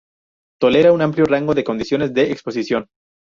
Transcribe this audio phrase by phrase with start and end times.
[0.63, 2.87] Tolera un amplio rango de condiciones de exposición.